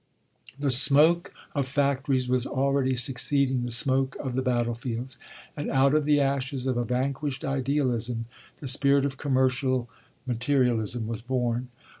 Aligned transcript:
The 0.57 0.71
smoke 0.71 1.31
of 1.53 1.67
factories 1.67 2.27
was 2.27 2.47
already 2.47 2.95
succeeding 2.95 3.61
the 3.61 3.69
smoke 3.69 4.15
of 4.19 4.33
the 4.33 4.41
battlefields, 4.41 5.15
and 5.55 5.69
out 5.69 5.93
of 5.93 6.05
the 6.05 6.19
ashes 6.19 6.65
of 6.65 6.75
a 6.75 6.83
vanquished 6.83 7.45
idealism 7.45 8.25
the 8.57 8.67
spirit 8.67 9.05
of 9.05 9.17
commercial 9.17 9.87
materialism 10.25 11.05
was 11.05 11.21
born. 11.21 11.67